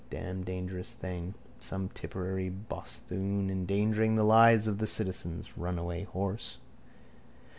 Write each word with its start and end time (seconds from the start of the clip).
Damn 0.09 0.43
dangerous 0.43 0.95
thing. 0.95 1.35
Some 1.59 1.89
Tipperary 1.89 2.49
bosthoon 2.49 3.51
endangering 3.51 4.15
the 4.15 4.23
lives 4.23 4.65
of 4.65 4.79
the 4.79 4.87
citizens. 4.87 5.55
Runaway 5.59 6.05
horse. 6.05 6.57